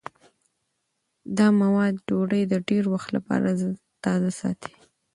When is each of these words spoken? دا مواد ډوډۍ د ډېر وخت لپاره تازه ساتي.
دا 1.37 1.47
مواد 1.61 1.93
ډوډۍ 2.07 2.43
د 2.47 2.53
ډېر 2.69 2.83
وخت 2.93 3.09
لپاره 3.17 3.47
تازه 4.03 4.31
ساتي. 4.39 4.73